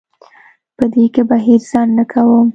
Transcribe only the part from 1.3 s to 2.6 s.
هیڅ ځنډ نه کوم.